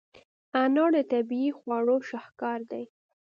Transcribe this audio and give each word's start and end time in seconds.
انار 0.61 0.91
د 0.95 0.97
طبیعي 1.11 1.51
خواړو 1.59 1.95
شاهکار 2.09 2.59
دی. 2.71 2.83